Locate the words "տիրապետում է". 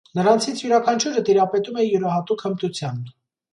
1.29-1.87